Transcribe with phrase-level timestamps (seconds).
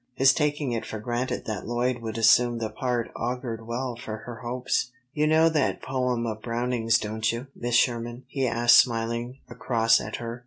[0.15, 4.37] His taking it for granted that Lloyd would assume the part augured well for her
[4.37, 4.91] hopes.
[5.13, 10.15] "You know that poem of Browning's, don't you, Miss Sherman?" he asked, smiling across at
[10.15, 10.39] her.